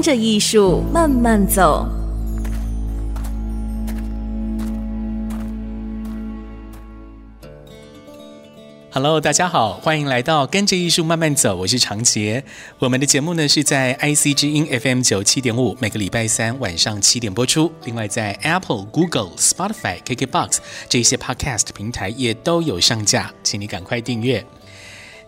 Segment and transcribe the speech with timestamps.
[0.00, 1.86] 跟着艺术慢慢走。
[8.90, 12.42] Hello，大家好，欢迎来到跟着艺术慢慢走，我是长杰。
[12.78, 17.70] 我们的节目呢是在 IC 之音 FM 九七点五，每个礼拜三晚上七点播出。
[17.84, 20.56] 另外在 Apple、Google、Spotify、KKBox
[20.88, 24.42] 这些 Podcast 平台也都有上架，请你赶快订阅。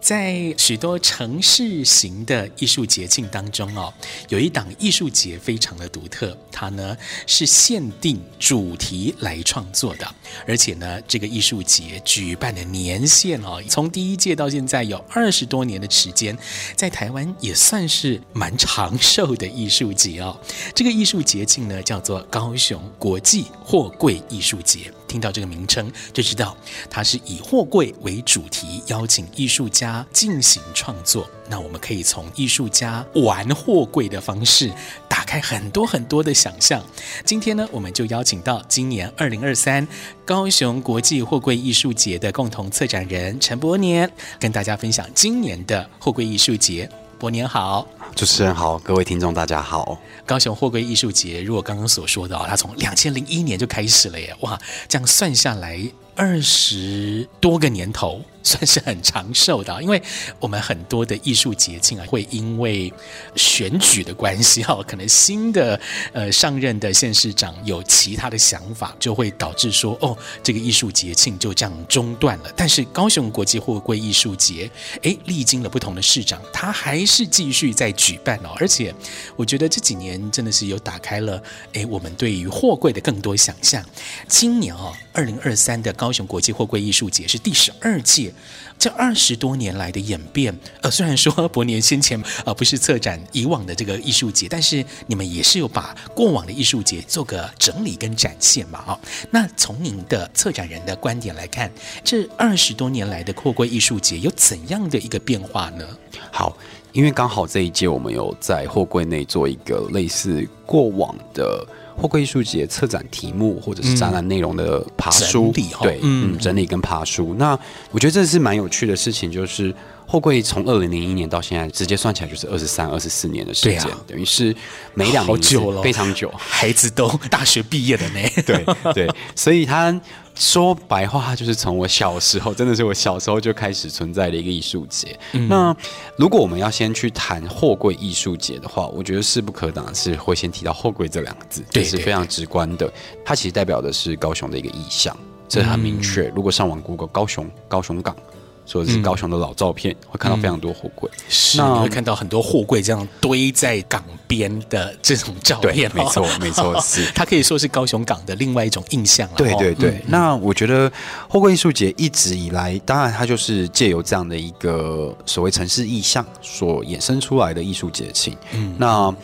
[0.03, 3.95] 在许多城市型的艺术节庆当中哦，
[4.29, 16.37] 有一档艺术节非常的独特，它呢是限定主题来创作的，而且呢这个艺术节举办的年限哦，从第一届到现在有二十多年的时间，
[16.75, 20.37] 在台湾也算是蛮长寿的艺术节哦。
[20.75, 24.93] 这个艺术节庆呢叫做高雄国际货柜艺术节。
[25.07, 26.57] 听到这个名称就知道，
[26.89, 31.29] 它是以货柜为主题，邀请艺术家进行创作。
[31.49, 34.71] 那我们可以从艺术家玩货柜的方式，
[35.09, 36.83] 打开很多很多的想象。
[37.25, 39.87] 今天呢，我们就邀请到今年二零二三
[40.25, 46.89] 高雄国际货柜艺术节的共同策展人陈伯年，跟大家分享今年的货柜艺术节。
[47.19, 47.87] 伯年好。
[48.15, 49.99] 主持人好，各位听众大家好。
[50.25, 55.81] 高雄货柜艺术节，如果刚刚所说的啊，它从两千零一年就开始了耶，哇，这样算下来
[56.15, 58.23] 二十多个年头。
[58.45, 60.03] 算是很长寿的，因为
[60.41, 62.93] 我们很多的艺术节庆啊，会因为
[63.37, 65.81] 选举的关系哈， 可能新的
[66.13, 72.53] 呃上任的县市长有其他的想法，就会导致说哦，这个艺术节庆就这样中断了。
[72.57, 74.69] 但是高雄国际货柜艺术节，
[75.03, 78.51] 诶，历经了不同的市长，他还是继续在举办哦。
[78.59, 78.93] 而且
[79.37, 81.41] 我觉得这几年真的是有打开了
[81.75, 83.85] 诶，我们对于货柜的更多想象。
[84.27, 88.33] 今年哦，二零二三的高雄国际货柜艺术节是第十二届。
[88.79, 98.99] 这二十多年来的演变，呃，虽然说 伯年先前呃不是策展以往的这个艺术节，但是你们也是有把过往的艺术节做个整理跟展现嘛，啊，
[99.31, 101.71] 那从您的策展人的观点来看，
[102.03, 105.87] 这二十多年来的货柜艺术节有怎样的一个变化呢？
[106.33, 106.57] 好，
[106.93, 111.67] 因为刚好这一届我们有在货柜内做一个类似过往的。
[111.95, 117.35] 货柜艺术节策展题目或者是展览内容的爬书，嗯、对，嗯，整理跟爬书。
[117.39, 117.57] 那
[117.91, 119.73] 我觉得这是蛮有趣的事情，就是
[120.13, 124.55] 货柜从二零零一年到现在，直接算起来就是二十三、二十四年的时间，啊、等于是
[124.93, 128.21] 每两年久了，非常久，孩子都大学毕业了呢。
[128.45, 129.99] 对对，所以他。
[130.35, 135.15] 说白话就是从我小时候，真的是我小时候就开始存在的一个艺术节。
[135.33, 135.77] 嗯、那
[136.17, 142.91] 如果我们要先去谈货柜艺术节的话，我觉得势不可挡是会先提到货柜这两个字，这是非常直观的。
[143.23, 145.15] 它其实代表的是高雄的一个意象，
[145.51, 146.23] 这很明确。
[146.23, 148.17] 嗯、如果上网 Google 高雄，高雄港。
[148.65, 155.91] 说的是高雄的老照片，嗯、会看到非常多货柜，是会看到很多货柜这样堆在港边的这种照片。
[155.95, 159.35] 没错，没错， 是它可以说是高雄港的另外一种印象了。
[159.37, 160.91] 对对对，嗯、那我觉得
[161.29, 168.37] 货柜艺术节一直以来，当然它就是借由这样的一个所谓城市意象所衍生出来的艺术节庆。
[168.53, 169.15] 嗯，那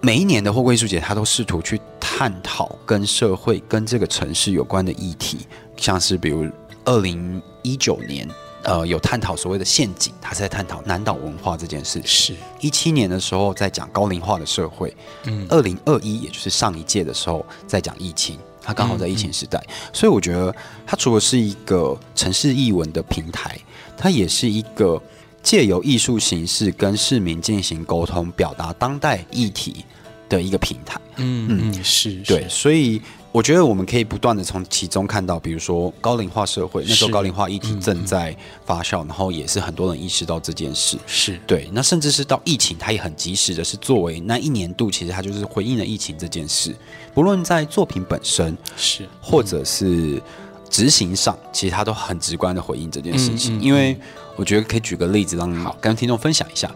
[0.00, 5.46] 每一年的货柜艺术节，它都试图去探讨跟社会跟这个城市有关的议题，
[5.76, 6.46] 像是比如
[6.84, 8.28] 二零一九年。
[8.62, 12.00] 呃，有探讨所谓的陷阱，他是在探讨南岛文化这件事。
[12.04, 12.34] 是。
[12.60, 14.94] 一七年的时候在讲高龄化的社会，
[15.24, 20.54] 嗯，二零二一也就是上一届的时候在讲疫情，他刚好在疫情时代，嗯嗯、所以我觉得
[20.86, 23.58] 它除了是一个城市艺文的平台，
[23.96, 25.00] 它也是一个
[25.42, 29.84] 借由艺术形式跟市民进行沟通、表达当代议题
[30.30, 30.98] 的一个平台。
[31.16, 33.02] 嗯嗯，嗯是，对，所以。
[33.32, 38.36] 我觉得我们可以不断的从其中看到，比如说高龄化社会，那时候高龄化议题正在
[38.66, 40.98] 发酵，嗯嗯、然后也是很多人意识到这件事。
[41.06, 46.74] 是对，那甚至是到疫情，它也很及时的是作为那一年度，其实它就是回应了疫情这件事。
[47.14, 50.20] 不论在作品本身是，或者是
[50.68, 53.54] 执行上，其实它都很直观的回应这件事情。
[53.54, 53.96] 嗯嗯嗯、因为
[54.34, 56.68] 我觉得可以举个例子，让你跟听众分享一下。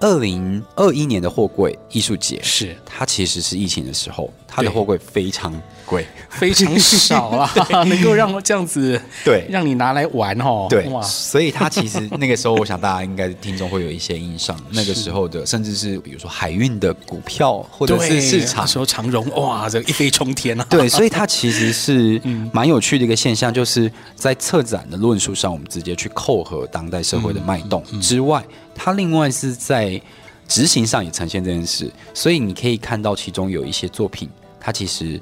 [0.00, 2.76] 二零二一年的货柜艺术节是。
[2.84, 5.52] 它其实是疫情的时候，它的货柜非常
[5.84, 7.50] 贵，非常少啊，
[7.84, 9.46] 能够让这样子对。
[9.50, 22.20] 让你拿来玩哦，对哇，所以它其实那个时候，我想大家应该听众会有一些印象，那个时候的甚至是比如说海运的股票或者是市场，那时候长荣哇，这一飞冲天啊，对，所以它其实是
[22.50, 28.42] 蛮有趣的一个现象，就是在策展的论述上，我们直接去扣合当代社会的脉动之外。
[28.76, 30.00] 它另外是在
[30.46, 34.28] 执行上也呈现这件事，所以你可以看到其中有一些作品，
[34.60, 35.20] 它其实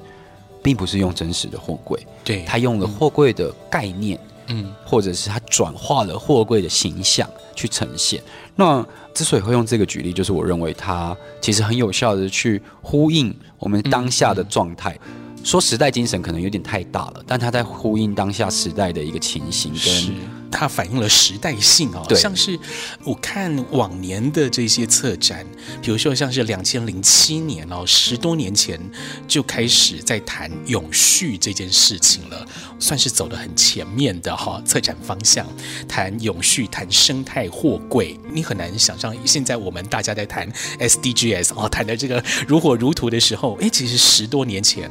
[0.61, 8.21] 并不是用真实的货柜，对，它用了货柜的概念，嗯，或者是它转化了货柜的形象去呈现。
[8.55, 14.97] 那之所以会用这个举例，就是我认为它其实很有效的去呼应我们当下的状态。
[15.43, 20.15] 说时代精神可能有点太大了，但它在呼应当下时代的一个情形跟。
[20.57, 22.57] 它反映了时代性哦，像是
[23.03, 25.45] 我看往年的这些策展，
[25.81, 28.79] 比如说像是两千零七年哦，十多年前
[29.27, 32.47] 就开始在谈永续这件事情了，
[32.79, 34.61] 算是走得很前面的哈。
[34.65, 35.45] 策展方向
[35.89, 40.49] 谈永续，谈生态货柜，你很难想象现在我们大家在谈
[40.79, 44.89] SDGs 哦，谈的这个如火如荼的时候，哎，其实十多年前。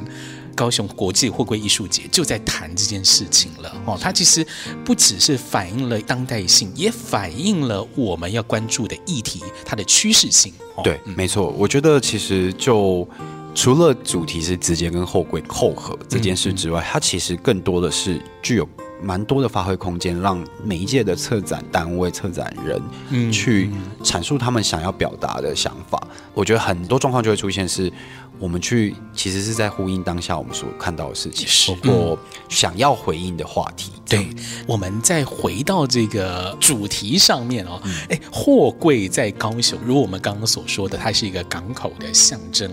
[0.55, 4.45] 高雄国际货柜艺术节就在谈这件事情了哦，它其实
[4.85, 10.53] 不只是反映了当代性，也反映了我们要关注的议题它的趋势性。
[10.83, 13.07] 对，没错，我觉得其实就
[13.53, 18.67] 除了主题是直接跟后柜扣合这件事之外，它其实更多的是具有
[19.01, 23.69] 蛮多的发挥空间，让每一届的策展单位、策展人去
[24.03, 26.01] 阐述他们想要表达的想法。
[26.33, 27.91] 我觉得很多状况就会出现是。
[28.39, 32.17] 我们去其实是在呼应当下我们所看到的事情，是我
[32.49, 33.91] 想要回应的话题。
[34.07, 34.27] 对，
[34.67, 42.71] 我们再回到这个主题上面哦，哎，货柜在高雄，如我们刚刚所说的，它是一个港口的象征，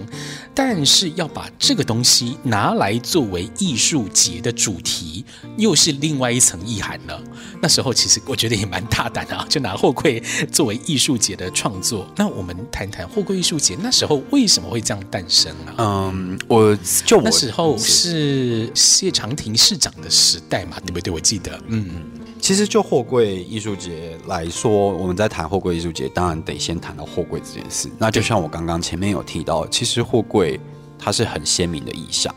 [0.54, 5.24] 但是要把这个东西拿来作为艺术节的主题，
[5.56, 7.18] 又是另外一层意涵了。
[7.62, 12.06] 那时候其实我觉得也蛮大胆的啊，就拿货柜作为艺术节的创作。
[12.14, 15.51] 那我们谈谈货柜艺术节那时候为什么会这样诞生？
[15.78, 21.12] 嗯，我就我那时候是谢长廷市长的时代嘛，对不对？
[21.12, 22.02] 我记得，嗯，
[22.40, 27.88] 其实就货柜艺术节来说，我们在谈货柜艺术节，当然得先谈到货柜这件事。
[27.98, 30.60] 那就像我刚刚前面有提到，其实货柜
[30.98, 32.34] 它是很鲜明的意象。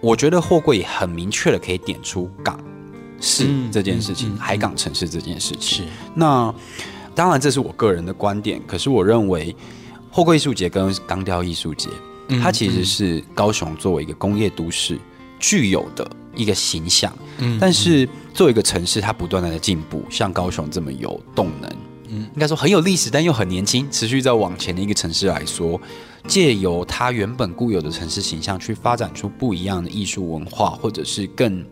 [0.00, 2.58] 我觉得货柜很明确的可以点出港
[3.20, 5.86] 是这件事情，嗯嗯嗯、海港城市这件事情。
[5.86, 6.54] 是那
[7.14, 9.54] 当然这是我个人的观点，可是我认为
[10.10, 11.88] 货柜艺术节跟钢雕艺术节。
[12.42, 14.98] 它其实是高雄作为一个工业都市
[15.38, 21.70] 具有的一个形象，嗯，但是作为一个城市，它不断的在进步，像高雄这么有动能，
[22.08, 25.80] 嗯，应该说很有历史，但又很年轻，持续在往前的一个城市来说，
[26.26, 31.64] 借由它原本固有的城市形象，去发展出不一样的艺术文化，或者是更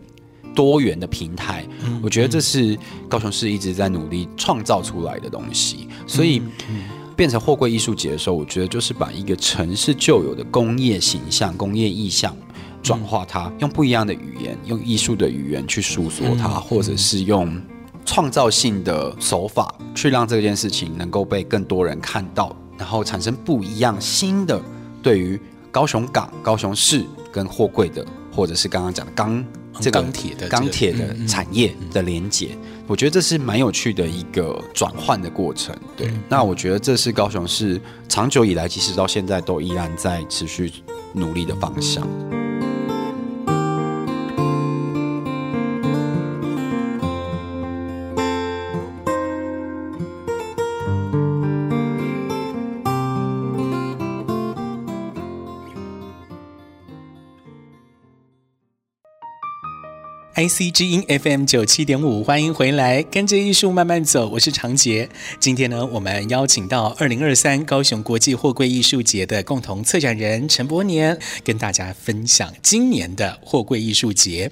[0.53, 2.77] 多元的平台，嗯，我觉得这是
[3.09, 6.41] 高雄市一直在努力创造出来的东西，所以。
[6.69, 6.83] 嗯
[7.15, 12.35] 变成货柜艺术节的时候，我觉得就是把一个城市旧有的工业形象、工业意象
[12.81, 17.61] 转化它，用不一样的语言，用艺术的语言去诉说它，或者是用
[18.05, 24.61] 创造性的手法去让这件事情能够被更多人看到，然后产生不一样新的
[25.01, 25.39] 对于
[25.71, 28.05] 高雄港、高雄市跟货柜的，
[28.35, 29.45] 或者是刚刚讲的钢
[29.79, 32.57] 这个钢铁的钢铁的产业的连结。
[32.85, 36.11] 我觉得这是蛮有趣的一个转换的过程，对。
[36.27, 40.71] 那我觉得这是高雄市长久以来，其实到现在都依然在持续
[41.13, 42.05] 努力的方向。
[60.43, 65.09] IC 之音 FM 九七点五，欢迎回来，跟着艺术慢慢走，我是长杰。
[65.39, 74.51] 今天呢，我们邀请到二零二三高雄国际货柜艺术节的共同策展人陈柏年，跟大家分享今年的货柜艺术节。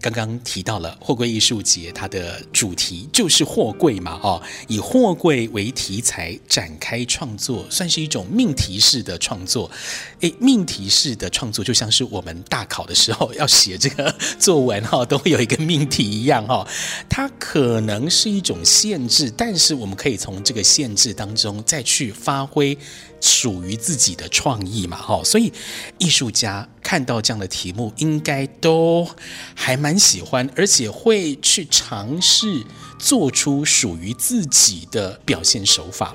[0.00, 9.68] 刚刚提到了货柜艺术节，它的主题就是货柜嘛，哦，以货柜为题材展开创作，算是一种命题式的创作。
[10.20, 16.66] 诶，命题式的创作就像是我们大考的时候要写这个作文哈，都会有一个命题一样哈。
[17.08, 22.76] 它可能是一种限制，但是我们可以从这个限制当中再去发挥
[23.20, 25.52] 属于自己的创意嘛，哈，所以
[25.98, 29.08] 艺术家看到这样的题目，应该都
[29.54, 32.64] 还蛮喜欢，而且会去尝试
[33.02, 36.14] 做出属于自己的表现手法。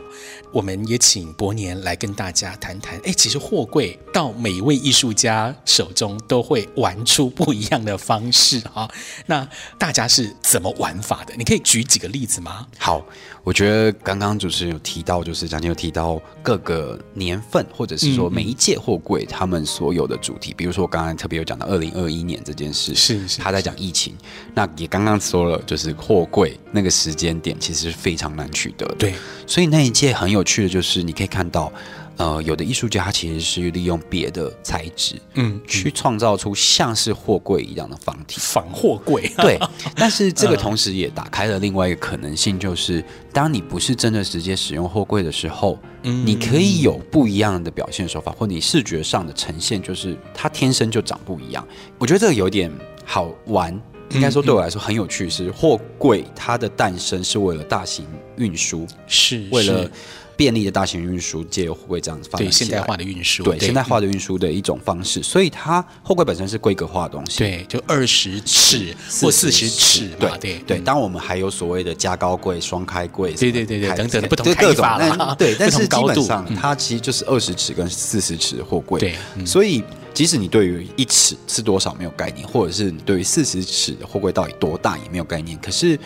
[0.54, 2.98] 我们也请伯年来跟大家谈谈。
[3.04, 8.90] 哎，其实货柜到每一位艺术家手中都会玩出不一样的方式哈。
[9.26, 11.34] 那大家是怎么玩法的？
[11.38, 12.66] 你可以举几个例子吗？
[12.80, 13.06] 好，
[13.44, 20.52] 我觉得刚刚主持人有提到，就是讲解有提到各个年份，或者是说每一届货柜他们所有的主题。
[20.54, 24.16] 嗯、比如说我刚才特别有讲到二零二一年这件事，是是，是他在讲疫情。
[24.56, 28.96] 那也刚刚说了，就是货柜那个时间点其实是非常难取得的。
[28.96, 29.14] 对，
[29.46, 30.38] 所以那一届很有。
[30.38, 31.74] 有趣的就是，你可以看到，
[32.18, 39.28] 呃，有的艺术家他其实是利用别的材质，嗯，去创造出像是货柜一样的方体，仿货柜。
[39.42, 39.60] 对，
[39.98, 43.04] 但是这个同时也打开了另外一个可能性，就是
[43.34, 51.68] 当你不是真的直接使用货柜的时候，嗯，你可以有不一样的表现手法，或你视觉上的呈现，就是它天生就长不一样。
[51.98, 52.72] 我觉得这个有点
[53.04, 53.76] 好玩，
[54.10, 55.30] 应该说对我来说很有趣。
[55.30, 58.06] 是货柜它的诞生是为了大型
[58.38, 59.90] 运输，是为了。
[60.38, 70.78] 便利的大型运输借由货柜这样子发现代化的运输，对现代化的运输的一种方式，所以它货柜本身是规格化的东西，对，就二十尺或四十尺，对对对。
[70.78, 79.84] 当我们还有所谓的加高柜、双开柜，对对对对，等等的不同开法了，对， 但是基本上它其实就是二十尺跟四十尺的货柜，对，所以
[80.18, 86.00] 即使你对于一尺是多少没有概念，或者是你对于四十尺的货柜到底多大也没有概念，可是。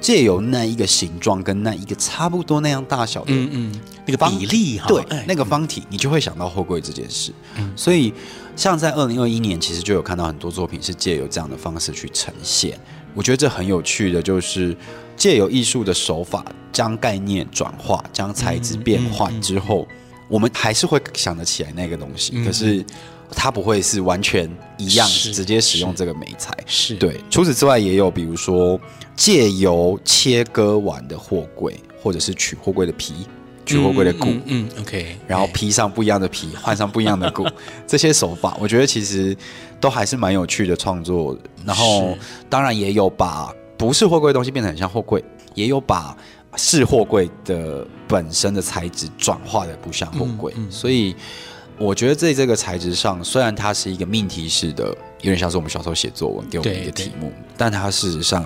[0.00, 7.32] 借由那一个形状跟那一个差不多那样大小的，嗯嗯，那个比例哈，对，那个方体，你就会想到货柜这件事。
[7.56, 8.14] 嗯，所以
[8.54, 12.78] 像在二零二一年，其实就有看到很多作品是借由这样的方式去呈现。
[13.12, 14.76] 我觉得这很有趣的，就是
[15.16, 19.84] 借由艺术的手法，将概念转化，将材质变换之后，
[20.28, 22.40] 我们还是会想得起来那个东西。
[22.44, 22.86] 可是。
[23.30, 26.52] 它不会是完全一样，直接使用这个美材。
[26.66, 27.20] 是对。
[27.30, 28.80] 除此之外，也有比如说
[29.14, 33.14] 借由切割完的货柜，或者是取货柜的皮，
[33.66, 37.46] 取货柜的骨，嗯，嗯，OK，然后披上不一样的皮，换上不一样的骨，
[37.86, 39.36] 这些手法，我觉得其实
[39.78, 41.36] 都还是蛮有趣的创作。
[41.64, 42.16] 然后，
[42.48, 45.22] 当然也有把不是货柜的东西变得很像货柜，
[45.54, 46.16] 也有把
[46.56, 51.14] 是货柜的本身的材质转化的不像货柜，所以。
[51.78, 54.86] 我觉得在这个材质上，虽然它是一个命题式的，
[55.20, 58.44] 有点像是我们小时候写作文给我们一个题目，但它事实上，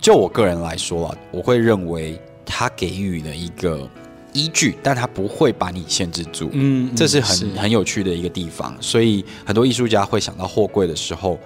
[0.00, 3.88] 就我个人来说啊，我会认为它给予了一个
[4.32, 6.50] 依据，但它不会把你限制住。
[6.52, 8.76] 嗯，这是很是很有趣的一个地方。
[8.80, 11.38] 所以很多艺术家会想到货柜的时候，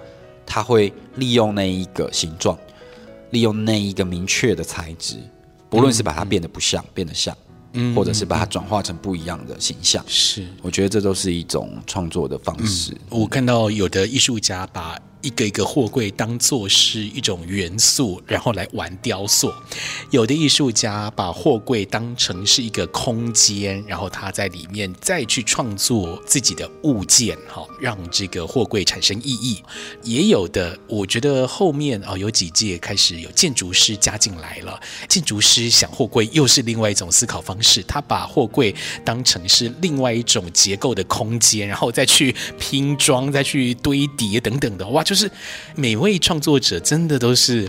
[0.43, 2.57] 他会利用那一个形状，
[3.29, 5.17] 利用那一个明确的材质，
[5.69, 7.37] 不论是把它变得不像，嗯、变得像。
[7.95, 12.91] 或者是把它转化成不一样的形象，是，我觉得这都是一种创作的方式。
[12.91, 14.97] 嗯，我看到有的艺术家把。
[15.21, 19.51] 一个一个货柜当做是一种元素，然后来玩雕塑。
[20.11, 29.63] 有的艺术家把货柜当成是一个空间，然后他在里面再去创作自己的物件，哈，让这个货柜产生意义。
[30.03, 34.79] 也有的，我觉得后面啊，有几届开始有建筑师加进来了。
[35.09, 45.03] 建筑师想货柜又是另外一种思考方式，他把货柜当成是另外一种结构的空间，然后再去拼装、再去堆叠等等的，哇！
[45.07, 45.31] 就是
[45.73, 47.65] 每位创作者真的都是，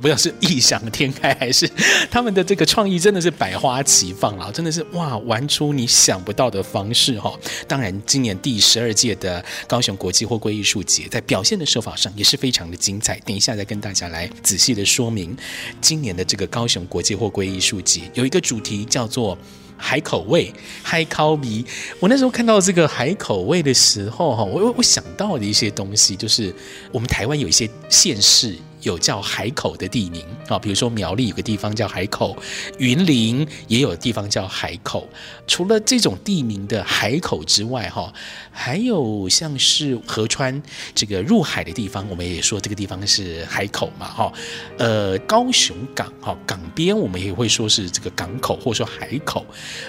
[0.00, 1.70] 不知道是异想天开，还是
[2.10, 4.50] 他们的这个创意真的是百花齐放啊！
[4.50, 7.32] 真的是哇，玩出你想不到的方式哈！
[7.68, 13.20] 当然，今年第十二届的高雄国际货柜艺术节，在表现的手法上也是非常的精彩。
[13.20, 15.36] 等一下再跟大家来仔细的说明，
[15.80, 19.38] 今年的这个高雄国际货柜艺术节有一个主题叫做。
[19.80, 21.64] 海口味，海烤鼻。
[21.98, 26.54] 我那时候看到这个海口味的时候，哈，我我想到的一些东西，就是
[26.92, 28.54] 我们台湾有一些县市。
[28.82, 32.36] 有叫海口的地名啊，比如说苗栗有个地方叫海口，
[32.78, 35.08] 云林也有地方叫海口。
[35.46, 38.12] 除了这种地名的海口之外，哈，
[38.50, 40.62] 还有像是河川
[40.94, 44.32] 这个入海的地方，我们也说这个地方是海口嘛，哈。
[44.78, 49.44] 呃，高雄港哈港边，我们也会说是这个港口，或者说海口。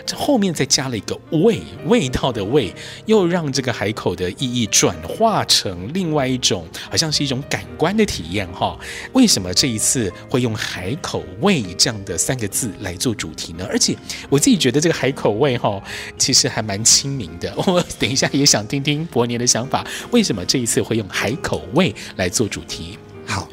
[0.06, 2.74] 这后面再加了一个味，味道的味，
[3.06, 8.78] 又让这个海口的意义转化成另外一种，好像是一种感官的体验，哈。
[9.14, 13.66] 为什么这一次会用海口味这样的三个字来做主题呢？
[13.70, 13.96] 而且
[14.30, 15.82] 我自己觉得这个海口味哈，
[16.18, 17.54] 其实还蛮亲民的。
[17.68, 22.98] 我等一下也想听听伯年的想法，为什么这一次会用海口味来做主题？
[23.26, 23.48] 好，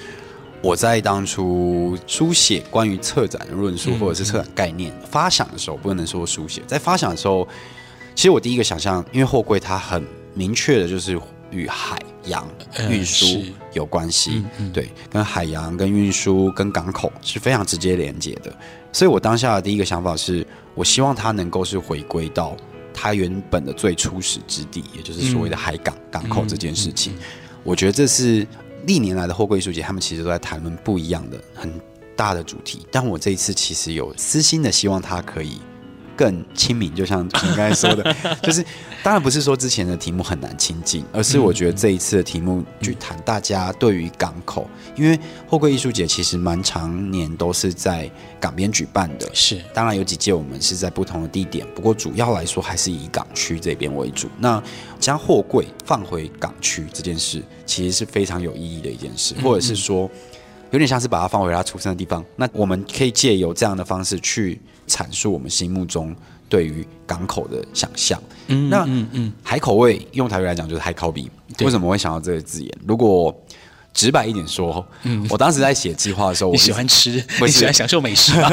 [0.62, 7.46] 我在当初书写关于策展的论述或者是策展概念发想的时候，不能说书写，在发想的时候。
[8.14, 10.04] 其实我第一个想象，因为货柜它很
[10.34, 11.16] 明确的就是
[11.52, 11.96] 与海
[12.28, 12.48] 洋
[12.88, 13.42] 运输
[13.72, 18.54] 有关系，对，跟海洋、跟运输、跟港口是非常直接连接的。
[18.92, 22.56] 所以我当下的第一个想法是，我希望它能够是回归到
[22.94, 27.12] 它原本的最初始之地，也就是所谓的海港、嗯、港口这件事情。
[27.64, 28.46] 我觉得这是
[28.86, 31.70] 历年来的货柜艺术节，他们其实都在谈论不一样的很
[32.16, 32.86] 大的主题。
[32.90, 35.58] 但我这一次其实有私心的希望它可以。
[36.18, 38.64] 更亲民，就像你刚才说的， 就是
[39.04, 48.10] 当然不是说之前的题目很难亲近，而是我觉得这一次的题目去谈大家对于港口，因为货柜艺术节其实蛮常年都是在
[48.40, 54.28] 港边举办的，是当然有几届我们是在不同的地点，不过主要来说还是以港区这边为主。
[54.40, 54.60] 那
[54.98, 60.10] 将货柜放回港区这件事，其实是非常有意义的一件事，或者是说
[60.72, 62.24] 有点像是把它放回他出生的地方。
[62.34, 64.60] 那我们可以借由这样的方式去。
[64.88, 66.14] 阐述我们心目中
[66.48, 68.20] 对于港口的想象。
[68.48, 71.30] 嗯，那嗯嗯，海口味用台语来讲就是海口比。
[71.60, 72.72] 为什么会想到这个字眼？
[72.86, 73.34] 如果
[73.92, 78.50] 直白一点说，嗯，我当时在写计划的时候，我喜欢吃，我喜欢享受美食吧。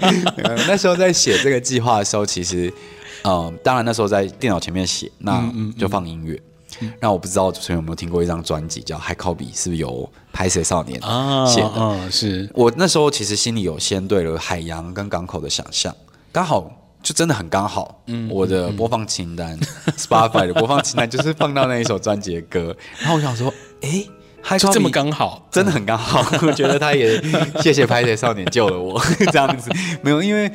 [0.66, 2.72] 那时候在写这个计划的时候，其实，
[3.24, 6.40] 嗯，当然那时候在电脑前面写，那就放音乐。
[7.00, 11.00] 那我不知道主持人有没有听过一张专辑叫《海口比》，是不是由拍摄少年
[11.46, 11.68] 写的？
[11.68, 15.94] 啊，是我那时候其实心里有先对了海洋跟港口的想象，
[16.30, 16.70] 刚好
[17.02, 18.02] 就真的很刚好。
[18.06, 19.58] 嗯，我的播放清单，
[19.96, 22.76] Spotify 的播放清单就是放到那一首专辑的歌。
[23.00, 24.04] 然后我想说，哎，
[24.42, 26.20] 海口比这么刚好，真的很刚好。
[26.46, 27.20] 我觉得他也
[27.62, 29.00] 谢谢拍谢少年救了我，
[29.32, 29.70] 这样子
[30.02, 30.50] 没有，因为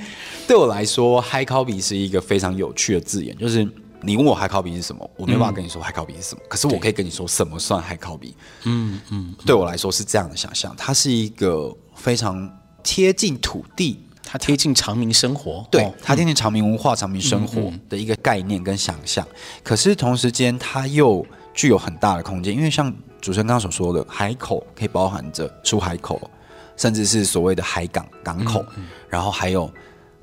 [0.47, 3.67] 对我来说，Hi Copy 是一个非常有趣的字眼，就是。
[4.03, 6.41] 你问我海口比是什么，我没办法跟你说海口比是什么。
[6.43, 8.35] 嗯、可是我可以跟你说什么算海口比。
[8.65, 12.49] 嗯嗯，对我来说是这样的想象，它是一个非常
[12.83, 19.25] 贴近土地，它贴近长明生活，对，它贴近长明文化、长明生活的一个概念跟想象。
[19.63, 26.29] 可是同时间，它又具有很大的空间，因为像主持人刚刚所说的，海口可以包含着出海口，
[26.75, 28.65] 甚至是所谓的海港港口，
[29.07, 29.71] 然后还有。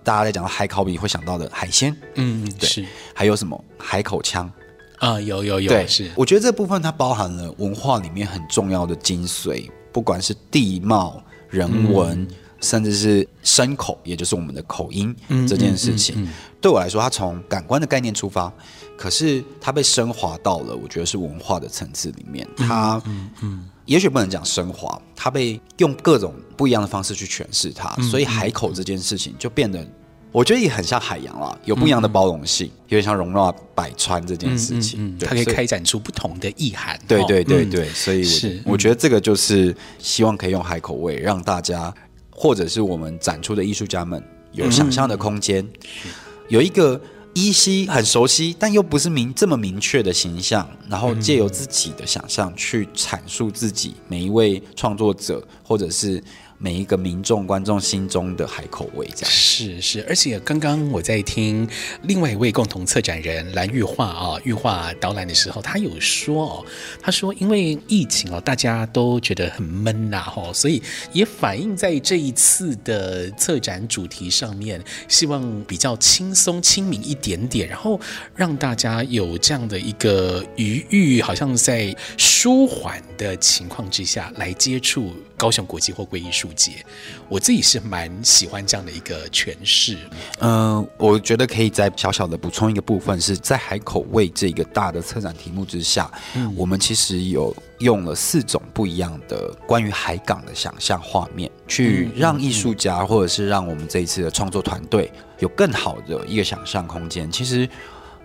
[0.02, 4.50] 大家在讲到海口比会想到的海鲜，嗯，对，是还有什么海口腔
[4.98, 5.20] 啊？
[5.20, 6.10] 有有有，对，是。
[6.16, 12.28] 我觉得这部分它包含了文化里面很重要的精髓，不管是地貌、人文，嗯、
[12.60, 16.14] 甚至是声口，也就是我们的口音、嗯、这件事情。
[16.16, 18.52] 嗯嗯嗯、对我来说，它从感官的概念出发，
[18.96, 22.46] 可是它被升华到了，我觉得是文化的层次里面。
[22.56, 23.02] 它，
[23.42, 23.68] 嗯。
[23.86, 29.84] 也许不能讲升华，它被用各种不一样的方式去诠释它，嗯、所以海口这件事情就变得，
[30.30, 36.96] 我觉得也很像海洋了，有不一样的包容性，嗯、有点像容纳百川这件事情，它可以开展出不同的意涵。
[37.08, 41.92] 对对对对，嗯、所以我是我觉得这个就是希望可以用海口味让大家，
[42.40, 44.22] 或者是我们展出的艺术家们
[44.52, 45.62] 有想象的空间，
[46.04, 46.10] 嗯、
[46.48, 46.98] 有一个。
[47.32, 56.20] 依稀很熟悉，但又不是明这么明确的形象，然后借由自己的想象去阐述自己每一位创作者，或者是。
[56.62, 59.30] 每一个民众观众心中的海口味，这样。
[59.30, 61.66] 是是，而且刚刚我在听
[62.02, 66.66] 另外一位共同策展人蓝玉化啊，玉化导览的时候，他有说哦，
[67.00, 70.82] 他说因为疫情哦，大家都觉得很闷呐，哈，所以
[71.14, 77.98] 也反映在这一次的策展主题上面，希望比较轻松亲民一点点，然后
[78.36, 86.84] 让大家有这样的一个余裕，好像在舒缓的情况之下来接触高雄国际货柜艺术节，
[87.26, 89.96] 我自己是蛮喜欢这样的一个诠释。
[90.40, 107.32] 嗯、呃，我觉得可以再小小的补充一个部分，是在海口味这个大的策展题目之下，嗯、我们其实有用了四种不一样的关于海港的想象画面，去让艺术家或者是让我们这一次的创作团队有更好的一个想象空间。
[107.32, 107.66] 其实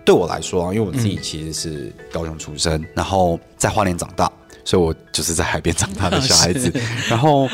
[0.04, 4.30] 对我来说啊，因为我自己其实是高雄出生，然后在花莲长大。
[4.66, 6.70] 所以，我就是在海边长大的小孩子。
[7.08, 7.48] 然后，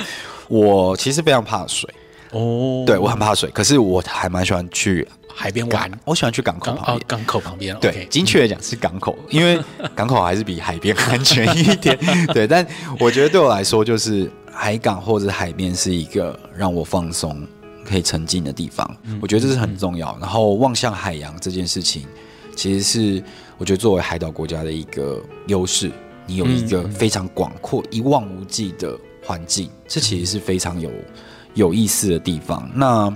[0.49, 1.89] 我其实非常怕水。
[2.31, 5.91] 哦，对，我很怕水，可是我还蛮喜欢去海边玩。
[6.07, 7.01] 我喜欢去港口旁边。
[7.07, 7.77] 港口旁边。
[7.79, 9.61] 对，精确的讲是港口，因为
[9.95, 11.99] 港口还是比海边安全一点。
[12.33, 12.67] 对，但
[12.99, 17.47] 我觉得对我来说，就是海港或者海边是一个让我放松、
[17.85, 18.91] 可以沉浸的地方。
[19.21, 20.17] 我觉得这是很重要。
[20.19, 22.07] 然后，望向海洋这件事情，
[22.57, 23.23] 其实是
[23.59, 25.91] 我觉得作为海岛国家的一个优势。
[26.27, 30.91] 你有一个非常广阔、一望无际的环境，这其实是非常有
[31.55, 32.69] 有意思的地方。
[32.75, 33.15] 那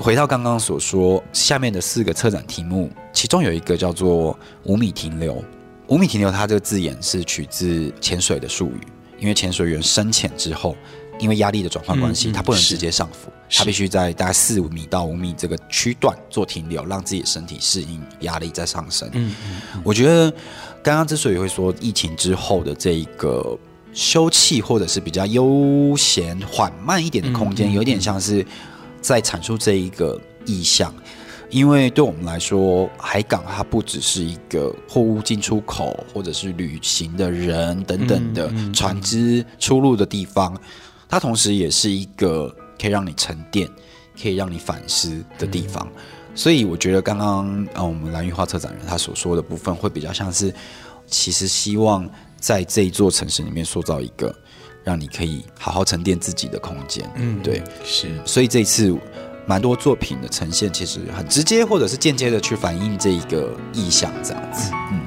[0.00, 5.42] 回到刚刚所说，下面的四个策展题目，其中有一个叫做“五米停留”。
[5.88, 8.80] 五米停留，它这个字眼是取自潜水的术语，
[9.18, 10.76] 因为潜水员深潜之后，
[11.18, 19.10] 因为压力的转换关系，嗯嗯它不能直接上浮，它必须在大概四五米到五米这个区段做停留，让自己的身体适应压力在上升。
[19.12, 20.32] 嗯嗯，我觉得
[20.82, 23.56] 刚刚之所以会说疫情之后的这一个
[23.92, 28.44] 休憩或者是比较悠闲缓慢一点的空间，有点像是
[29.00, 30.92] 在阐述这一个意象。
[31.50, 40.58] 因为对我们来说，海港它不只是一个货物进出口，或者是旅行的人等等的船只出入的地方，
[41.08, 42.48] 它同时也是一个
[42.80, 43.68] 可以让你沉淀、
[44.20, 45.86] 可以让你反思的地方。
[46.34, 50.54] 所以我觉得刚刚啊，我们蓝玉花策展人他所说的部分，会比较像是，
[51.06, 54.34] 其实希望在这一座城市里面塑造一个
[54.84, 57.08] 让你可以好好沉淀自己的空间。
[57.16, 58.08] 嗯，对，是。
[58.24, 58.96] 所以这一次。
[59.44, 64.70] 蛮多作品的呈现，其实很直接，或者是间接的去反映这一个意象，这样子。
[64.92, 65.00] 嗯。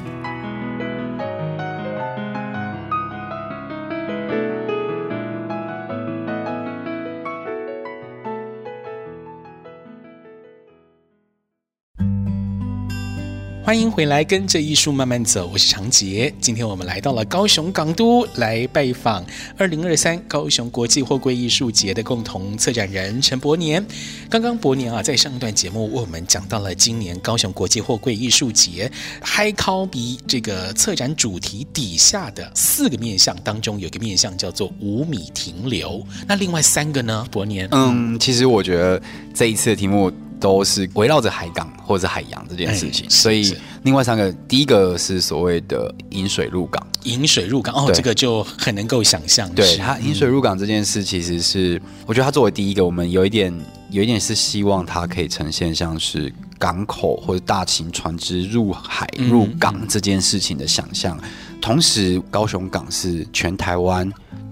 [13.65, 15.49] 欢迎回来，跟着艺术慢慢走。
[15.51, 16.31] 我是长杰。
[16.39, 19.25] 今天我们来到了高雄港都，来拜访
[19.57, 23.83] 二零二三高雄国际货柜艺术节的共同策展人陈伯年。
[24.29, 36.05] 刚刚伯年啊，在上一段节目为我们讲到了今年高雄国际货柜艺术节海口比这个策展主题底下的四个面向当中，有个面向叫做五米停留。
[36.27, 37.27] 那另外三个呢？
[37.31, 39.01] 伯年，嗯，其实我觉得
[39.33, 40.11] 这一次的题目。
[40.45, 49.51] 都是围绕着海港或者是海洋这件事情，所以另外三个，第一个是所谓的引水入港，引水入港哦，这个就很能够想象。
[49.55, 53.51] 对，它引水入港这件事，其实是我觉得它作为第一个，我们有一点
[53.89, 61.19] 有一点是希望它可以呈现像是港口或者大型船只入海入港这件事情的想象。
[61.59, 64.07] 同时，高雄港是全台湾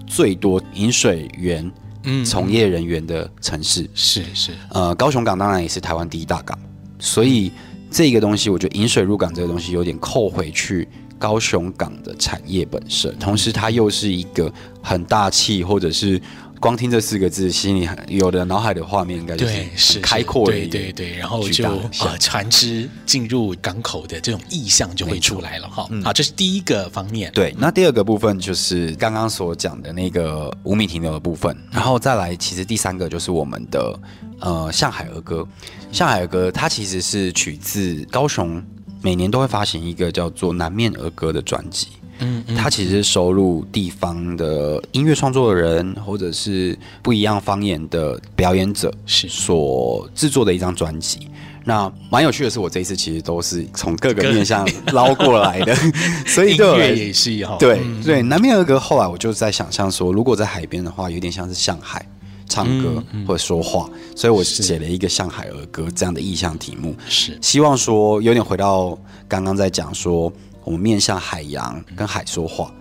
[0.08, 1.70] 最多引水员。
[2.04, 3.88] 嗯，从业人员的城市。
[3.94, 6.58] 是是，呃，高雄港当然也是台湾第一大港，
[6.98, 7.50] 所以
[7.90, 10.88] 这个东西，我觉得引水入港这个东西有点扣回去
[11.18, 16.20] 高雄港的产业本身，同时它又是一个很大气，或者是。
[16.64, 19.52] 光听这四个字，心里有的脑海的画面应该就是
[19.92, 25.86] 很开阔的，对对对，然后就啊，船只进入港口的这种意象就会出来了哈。
[26.02, 27.30] 好，这是第一个方面。
[27.34, 34.00] 对，那第二个部分就是刚刚所讲的那个五米停留的部分，然后再来，其实第三个就是我们的
[34.40, 35.46] 呃向海儿歌。
[35.92, 38.64] 向海儿歌它其实是取自高雄，
[39.02, 41.88] 每年都会发行一个叫做南面儿歌的专辑。
[42.18, 51.28] 嗯，它其实是收录地方的音乐创作的人，或者是不一样方言的表演者是所制作的一张专辑。
[51.66, 55.74] 那蛮有趣的是，我这一次其实都是从各个面向捞过来的，
[56.26, 57.56] 所以对我来音乐也是哈。
[57.58, 62.04] 对对，南面儿歌后来我就在想象说，如果在海边的话，有点像是向海
[62.48, 68.96] 唱歌或者说话，所以我写了一个向海儿歌这样的意象题目，是希望说有点回到
[69.26, 70.32] 刚刚在讲说。
[70.64, 72.72] 我们面向海洋跟海说话，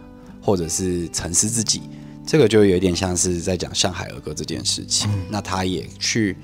[0.42, 1.82] 或者是沉思自己，
[2.26, 5.10] 这个就有点像是在讲上海儿歌这件事情。
[5.30, 6.38] 那他也去，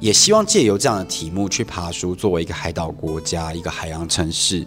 [0.00, 4.66] 也希望借由这样的题目去爬书，作为一个海岛国家、一个海洋城市，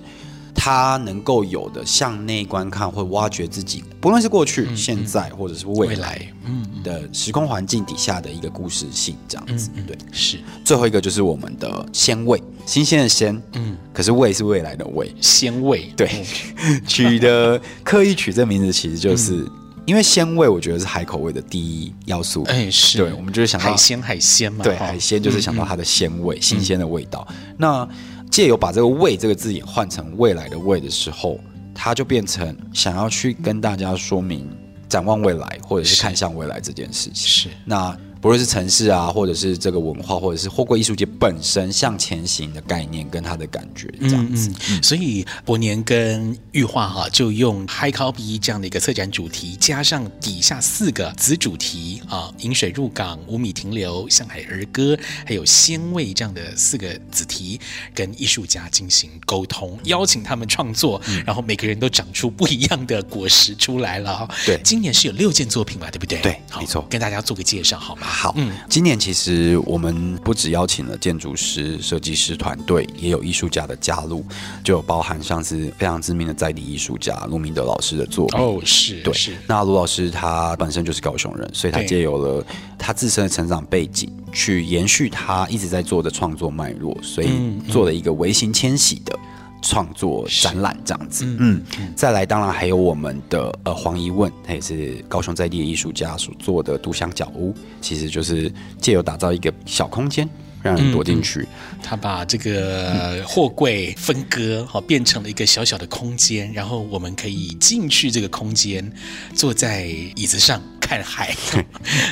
[0.53, 9.69] 他能够有的向内观看或挖掘自己，不论是过去、现在或者是未来，嗯的时空环境底下的一个故事性，这样子。
[9.87, 10.39] 对，是。
[10.63, 12.41] 最后一个就是我们的鲜味。
[12.65, 16.23] 新鲜的鲜，嗯，可是味是未来的味，鲜味，对，
[16.87, 19.51] 取的刻意取这名字，其实就是、嗯、
[19.85, 22.99] 因为鲜味，我觉得是海口味的第一要素，哎，是。
[22.99, 27.27] 对，我们就是想到海鲜，海鲜嘛，对，海鲜就是想到它的鲜味，嗯、新鲜的味道。
[27.31, 27.89] 嗯、那
[28.29, 31.39] 借由把这个“未”这个字眼换成未来的“未”的时候，
[31.73, 34.47] 它就变成想要去跟大家说明
[34.87, 37.15] 展望未来，或者是看向未来这件事情。
[37.15, 37.97] 是那。
[38.21, 57.59] 不论是城市啊，或者是这个文化，或者是货柜艺术节本身向前行的概念跟他的感觉这样子，嗯嗯、所以伯年跟玉化哈就用 High Copy 这样的一个策展主题，加上底下四个子主题啊，引水入港、五米停留、向海儿歌，还有鲜味这样的四个子题，
[57.93, 64.27] 跟艺术家进行沟通，邀请他们创作，嗯、然后每个人都长出不一样的果实出来了。
[64.45, 66.19] 对，今年是有六件作品吧，对不对？
[66.21, 68.08] 对，没错，跟大家做个介绍好吗？
[68.09, 74.25] 好，嗯，今年其实我们不只邀请了建筑师、设计师团队，也有艺术家的加入，
[74.63, 78.39] 就有包含上次非常知名的在地艺术家卢明德老师的作品。
[78.39, 79.33] 哦，是，对，是。
[79.45, 82.45] 那卢老师他本身就是高雄人，所以他借由了
[82.77, 87.29] 他自身的成长背景，去延续他一直在做的创作脉络，所以
[87.69, 89.17] 做了一个微型迁徙的
[89.61, 91.25] 创作展览这样子。
[91.25, 100.27] 嗯，嗯，再来当然还有我们的呃黄一问，他也是高雄在地的艺术家所做的独享角屋，其实就是借由打造一个小空间。
[100.61, 108.91] 让人躲进去，嗯，他把这个货柜分割，好变成了一个小小的空间，然后我们可以进去这个空间，
[109.33, 111.35] 坐在椅子上看海。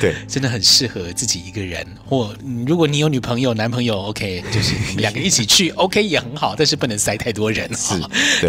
[0.00, 2.34] 对， 真的很适合自己一个人，或
[2.66, 7.68] 如果你有女朋友、男朋友，OK，就是两个一起去， OK 也很好，但是不能塞太多人。
[7.74, 7.94] 是，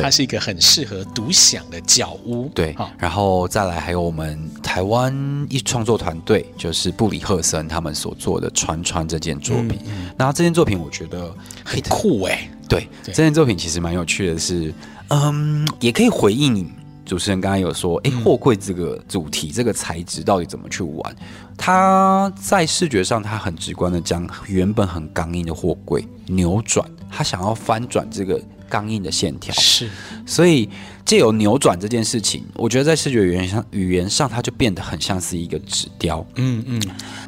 [0.01, 2.49] 它是一个很适合独享的角屋。
[2.53, 5.13] 对，然后再来还有我们台湾
[5.49, 9.79] 艺术创作团队，就是布里赫森他们所做的《川川》这件作品。
[9.85, 14.73] 嗯然后这件作品我觉得很酷哎、欸，对，对这件作品其实蛮有趣的是，是
[15.07, 16.69] 嗯，也可以回应
[17.09, 21.15] 主持人刚刚有说，哎，货柜这个主题、这个材质到底怎么去玩？
[21.57, 29.89] 它在视觉上，它很直观的将原本很刚硬的货柜扭转，它想要翻转这个刚硬的线条，是，
[30.23, 30.69] 所以。
[31.09, 36.23] 借由扭转这件事情，我觉得在视觉语言上，语言上它就变得很像是一个纸雕。
[36.35, 36.79] 嗯嗯，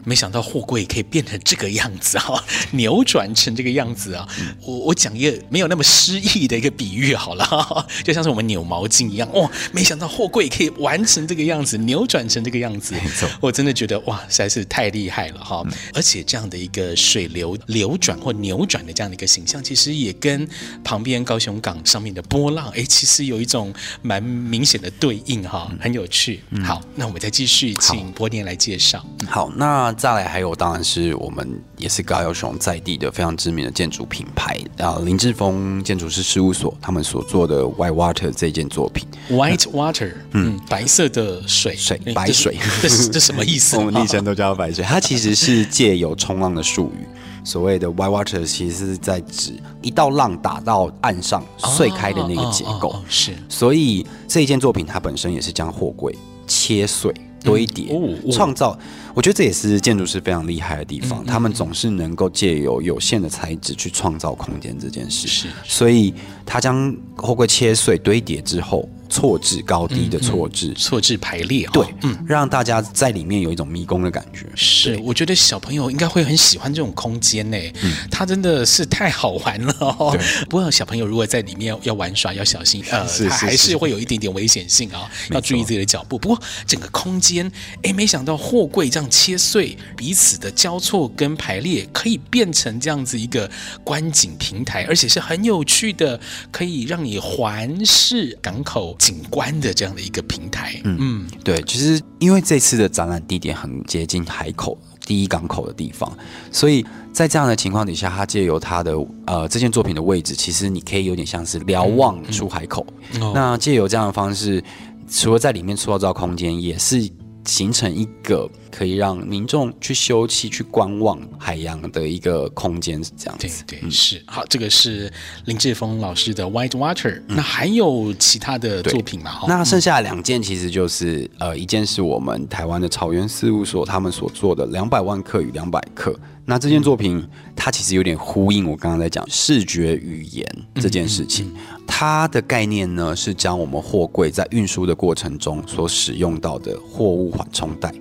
[0.06, 4.28] 没想到货柜可以变成这个样子啊， 扭转成这个样子啊。
[4.40, 7.44] 嗯、我我讲一个没有那么诗意的一个比喻好了，
[8.06, 9.28] 就像是我们扭毛巾一样。
[9.34, 12.94] 哇，没想到货柜可以完成这个样子，扭转成这个样子。
[12.94, 15.64] 没错，我真的觉得哇，实在是太厉害了哈。
[15.66, 20.48] 嗯、而且这样的一个水流流转或扭转的这样的一个形象，其实也跟
[20.84, 23.71] 旁边高雄港上面的波浪，哎，其实有一种。
[24.02, 26.42] 蛮明显的对应哈，很有趣。
[26.52, 29.06] 嗯、好，那我们再继续请伯年来介绍。
[29.28, 39.08] 好，那再来还有，当然是我们也是高雄在地的非常知名的建筑品牌啊，林志峰建筑师事务所他们所做的 White Water 这件作品。
[39.30, 43.78] White Water，嗯，白色的水，水白水，这是这什么意思？
[43.80, 47.06] 我们昵称都叫白水，它其实是借由冲浪的术语。
[47.44, 53.34] 所谓的 white water 其实是在指一道浪打到岸上碎开的那个结构，是。
[53.50, 56.16] 所以这一件作品它本身也是将货柜
[56.48, 58.00] 切碎堆叠，
[58.32, 58.78] 创造。
[59.14, 65.28] 我觉得这也是建筑师非常厉害的地方，他们总是能够借由有限的材质去创造空间这件事。
[65.28, 65.48] 是。
[65.66, 66.14] 所以
[66.46, 68.88] 他将货柜切碎堆叠之后。
[69.12, 74.48] 错置高低的错置，错置排列，对，嗯，让大家在里面有一种迷宫的感觉。
[74.56, 80.18] 是，我觉得小朋友应该会很喜欢这种空间呢，嗯，它真的是太好玩了哦。
[80.50, 86.18] 不过小朋友如果在里面要玩耍，要小心，呃，是是是它还是会有一点点危险性啊，哦，要注意自己的脚步。
[86.18, 87.52] 不过整个空间，
[87.84, 93.52] 哎，没想到货柜这样切碎，彼此的交错跟排列，可以变成这样子一个
[93.84, 96.18] 观景平台，而且是很有趣的，
[96.50, 98.96] 可以让你环视港口。
[99.02, 106.16] 景观的这样的一个平台，嗯嗯，对，其实因为这次的展览地点很接近海口第一港口的地方，
[106.52, 108.94] 所以在这样的情况底下，它借由它的
[109.26, 112.86] 呃这件作品的位置，其实你可以有点像是瞭望出海口。
[113.16, 114.64] 嗯嗯、那借由这样的方式，
[115.10, 117.10] 除了在里面塑造空间，也是。
[117.46, 123.64] 形成一个可以让民众去休憩、去观望海洋的一个空间，是这样子。
[123.66, 124.22] 对对，嗯、是。
[124.28, 125.12] 好，这个是
[125.46, 127.36] 林志峰老师的 White Water、嗯。
[127.36, 129.42] 那还有其他的作品吗？
[129.48, 136.18] 那剩下两件其实就是，呃，一件是我们台湾的草原事务所他们所做的两百万克与两百克。
[136.46, 141.52] 那这件作品，嗯、它其实有点呼应我刚刚在讲视觉语言这件事情。
[141.88, 147.94] 它的概念呢，是将我们货柜在运输的过程中所使用到的货物缓冲带，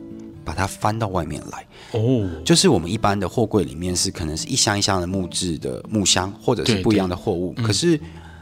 [0.44, 1.66] 把它翻到外面来。
[1.92, 8.00] 哦，就是我们一般的货柜里面是可能是一箱一箱的木质的木箱，或者是不一样的货物，可是。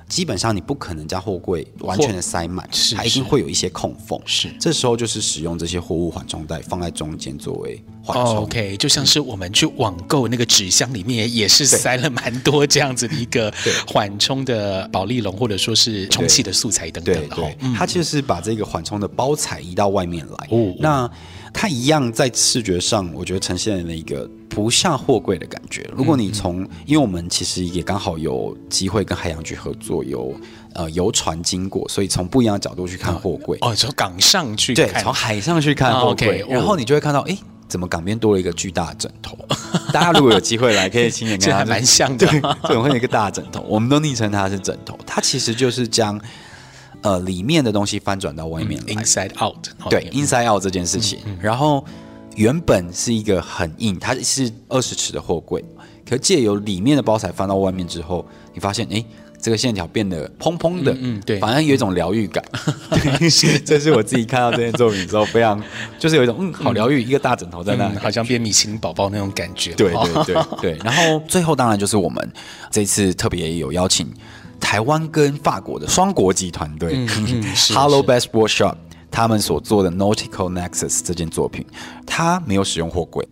[0.09, 4.19] 基本上你不可能将货柜完全的塞满，它一定会有一些空缝。
[4.25, 8.37] 是，这时候就是使用这些货物缓冲带放在中间作为缓冲。
[8.37, 13.53] Oh, OK，就像是我们去网购那个纸箱里面也是塞了蛮多这样子的一个
[13.87, 17.15] 缓冲的保利龙或者说是充气的素材等等。
[17.15, 20.49] 对，对，对，它就是把这个缓冲的包材移到外面来。
[20.51, 21.11] 哦，那。
[21.53, 25.89] 它一样在视觉上，我觉得呈现了一个不像货柜的感觉。
[25.97, 30.35] 如果你从，因为我们其实也刚好有机会跟海洋局合作，有
[30.75, 33.59] 呃游船经过，所以从不一样的角度去看货柜。
[33.61, 39.37] 哦，从港上去看，对，从海上去看货柜，然后你就会看到，哎，怎么港边多了一个巨大的枕头？
[39.93, 43.65] 大家如果有机会来，可以亲眼看，这还蛮像的，对，怎么会有一个大枕头？
[43.69, 46.21] 我们都昵称它是枕头，它其实就是将。
[47.03, 51.21] 呃，里面的东西翻转到外面来，嗯，inside out，对，inside out 这件事情。
[51.41, 51.85] 然后
[52.35, 55.65] 原本是一个很硬，它是二十尺的货柜，
[56.09, 59.05] 可借由里面的包材翻到外面之后，你发现，哎，
[59.41, 62.45] 这个线条变得蓬蓬的，嗯，嗯，对，反正有一种疗愈感。
[62.91, 65.63] 对，这是我自己看到这件作品之后，非常
[66.01, 69.73] 就是有一种嗯，好疗愈，一个大枕头在那，好像变米其林宝宝那种感觉。
[69.75, 70.79] 对对对对。
[70.85, 72.33] 然后最后当然就是我们
[72.73, 74.13] 这次特别有邀请。
[74.61, 77.45] 台湾跟法国的双国籍团队、嗯嗯、
[77.75, 78.77] Hello Best Workshop
[79.11, 81.65] 他们所做的 Nautical Nexus 这件作品，
[82.07, 83.27] 它没有使用货柜，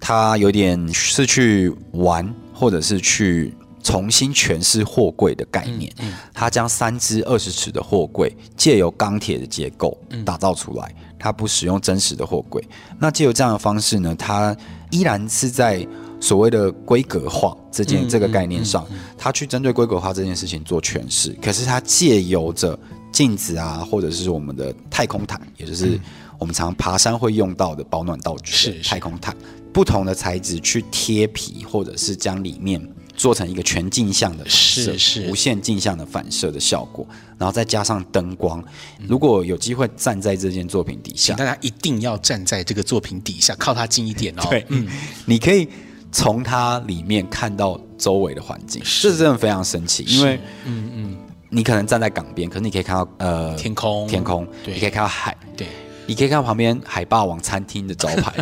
[0.00, 5.92] 它有点是去玩，或者是去重新诠释货柜的概念。
[6.00, 12.62] 嗯嗯、它将三只二十尺的货柜借由钢铁的结构打造出来，它不使用真实的货柜。
[12.98, 14.56] 那借由这样的方式呢，它
[14.90, 15.86] 依然是在。
[16.20, 21.32] 所谓的规格化这件这个概念上，他去针对规格化这件事情做诠释。
[21.40, 22.78] 可是他借由着
[23.10, 25.98] 镜子啊，或者是我们的太空毯，也就是
[26.38, 29.34] 我们常爬山会用到的保暖道具，是太空毯，
[29.72, 32.80] 不同的材质去贴皮，或者是将里面
[33.16, 37.06] 做成一个全镜像的反射，是是无限镜像的反射的效果，
[37.38, 38.62] 然后再加上灯光。
[39.08, 44.42] 如果有机会站在这件作品底下，大家一定要站在这个作品底下，靠它近一点哦。
[44.50, 44.86] 对，嗯，
[45.24, 45.66] 你可以。
[46.12, 50.04] 从它里面看到周围的环境，这是真的非常神奇。
[50.04, 51.16] 因为，嗯嗯，
[51.48, 55.66] 你可能站在港边，可是你可以看到呃天空，天空，对，你可以看到海，对。
[56.06, 58.34] 你可以看到旁边海霸王餐厅的招牌，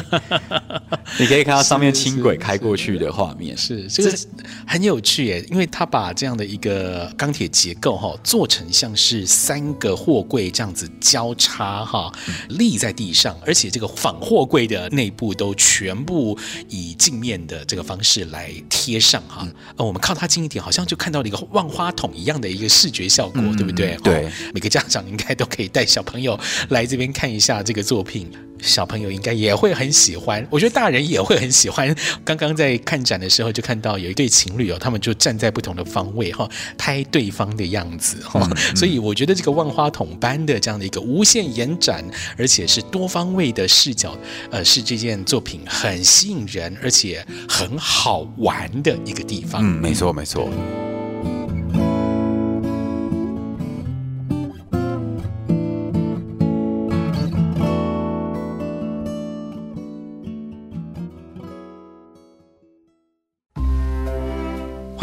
[1.20, 4.18] 你可以看到上面轻轨开过去的画面，是，这个
[4.66, 12.10] 很有趣耶，因为他把这样的一个钢铁结构哈做成像是三个货柜这样子交叉哈
[12.48, 16.38] 立在地上，而且这个仿货柜的内部都全部
[16.70, 23.94] 以镜面的这个方式来贴上哈，呃，我们靠它近一点，好像就看到了一个万花筒一样的一个视觉效果，嗯、对不对？
[24.02, 26.38] 对，每个家长应该都可以带小朋友
[26.70, 27.47] 来这边看一下。
[27.62, 28.30] 这个作品，
[28.61, 30.46] 小朋友应该也会很喜欢。
[30.50, 31.94] 我觉得大人也会很喜欢。
[32.24, 38.40] 刚刚在看展的时候，就看到有一对情侣哦，他们就站在不同的方位哈，拍对方的样子哈。
[38.42, 42.04] 嗯嗯、所以我觉得这个万花筒般的这样的一个无限延展，
[42.37, 44.16] 而且是多方位的视角，
[44.50, 49.62] 呃，是这件作品很吸引人，而且很好玩的一个地方。
[49.62, 50.48] 嗯，没错，没错。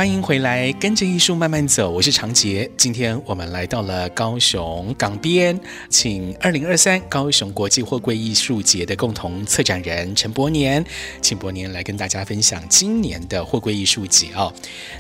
[0.06, 1.90] 欢迎回来，跟着艺术慢慢走。
[1.90, 2.70] 我是长杰。
[2.78, 10.86] 今天我们来到了高雄港边，请二零二三高雄国际货柜艺术节的共同策展人陈柏年，
[11.24, 14.54] 请柏年来跟大家分享今年的货柜艺术节哦。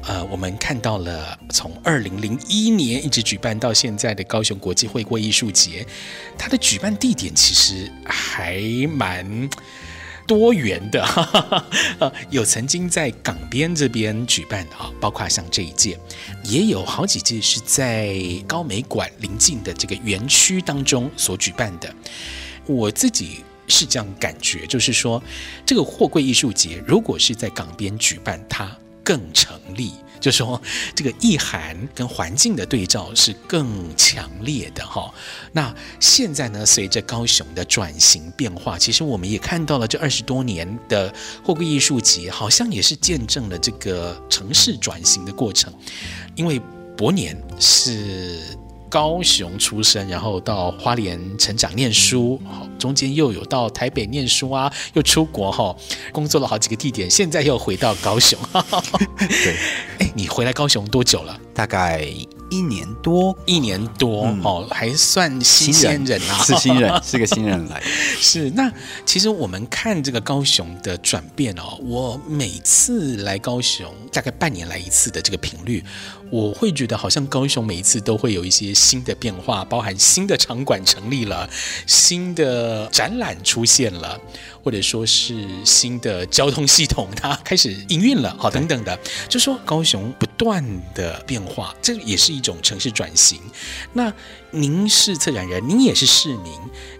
[0.07, 5.85] 呃，我们看到了从二零零一年一直举办到现在的高雄国际货柜艺术节，
[6.35, 9.47] 它的举办地点其实还蛮。
[10.27, 11.65] 多元的，哈哈哈，
[11.99, 15.99] 呃，有曾经在港边这边举办的啊，包括像这一届，
[16.43, 21.93] 也有好几届是在高美馆临近的这个园区当中所举办的。
[22.65, 25.21] 我自己是这样感觉，就是说，
[25.65, 29.91] 这个货柜艺术节如果是在港边举办，它更成立。
[30.25, 30.59] 就说
[30.95, 35.13] 这个意涵跟环境的对照是更强烈的哈。
[35.51, 45.71] 那现在呢，随着高雄的转型变化，其实我们也看到了这二十多年的货柜艺术节，好像也是见证了这个城市转型的过程。
[46.33, 46.59] 因为
[46.97, 48.39] 博年是
[48.95, 52.41] 高雄出生，然后到花莲成长念书，
[52.79, 55.75] 中间又有到台北念书啊，又出国哈，
[56.13, 58.39] 工作了好几个地点，现在又回到高雄。
[59.17, 59.57] 对，
[59.99, 61.37] 哎，你回来高雄多久了？
[61.53, 62.09] 大概。
[62.51, 67.81] 一年多，一年多、嗯、哦，还算新鲜人啊， 是新人，是个新人来。
[68.21, 68.71] 是那
[69.03, 75.83] 其实我们看这个高雄的转变哦，我每次来高雄，大概半年来一次的这个频率，
[76.31, 81.49] 我会觉得好像高雄每一次都会有一些新的变化，包含新的场馆成立了，
[81.85, 84.19] 新的展览出现了。
[84.63, 88.97] 或者说是新的交通系统，它开始营运了，好，等等的，
[89.29, 93.39] 就说高雄不断的变化，这也是一种城市转型。
[93.93, 94.11] 那
[94.55, 96.53] 您是策展人，您也是市民，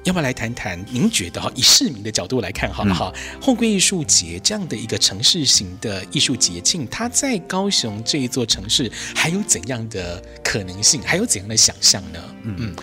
[0.04, 0.84] 要不要来谈谈？
[0.92, 3.14] 您觉得哈，以市民的角度来看，好不好？
[3.42, 11.02] 后柜艺术节这样的一个城市型的艺术节庆，它在高雄这一座城市还有怎样的可能性？
[11.04, 12.20] 还有怎样的想象呢？
[12.44, 12.76] 嗯嗯，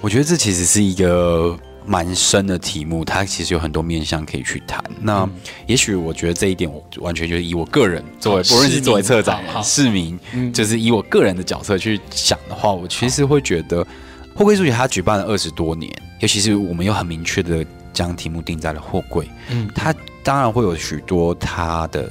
[0.00, 1.58] 我觉得这其实是一个。
[1.86, 4.82] 蛮深的题目，它其实有很多面向可以去谈。
[5.02, 5.28] 那
[5.66, 10.18] 也许我觉得这一点，我完全就是以我个人作为，不论是作为策展人、市民，
[10.50, 13.86] 就是以我个人的角色去想的话，我其实会觉得，
[14.34, 22.10] 货柜艺术节它举办了二十多年，尤其是我们又很明确的将题目定在了货柜，嗯，它当然会有许多它的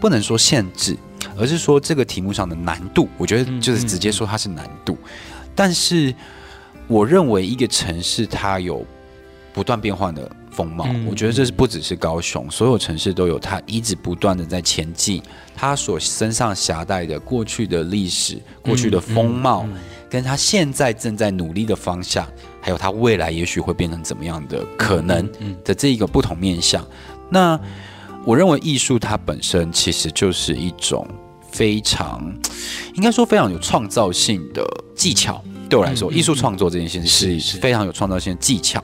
[0.00, 0.96] 不能说限制，
[1.38, 4.98] 而是说这个题目上的难度，我觉得就是直接说它是难度。
[5.54, 6.14] 但是
[6.86, 8.84] 我认为一个城市它有。
[9.52, 10.86] 不断变换的风风貌。
[10.88, 15.20] 嗯、我觉得这是不只是高雄，所有城市都有它一直不断的在前进，
[15.56, 19.66] 它所身上携带的过去的历史、过去的风貌，
[20.10, 22.26] 跟他现在正在努力的方向，
[22.60, 25.26] 还有他未来也许会变成怎么样的可能
[25.64, 26.84] 的这一个不同面向。
[27.30, 27.58] 那
[28.26, 31.06] 我认为艺术它本身其实就是一种
[31.50, 32.20] 非常，
[32.94, 34.62] 应该说非常有创造性的
[34.94, 35.42] 技巧。
[35.68, 38.82] 对我来说，艺术创作这件事情是非常有创造性的技巧。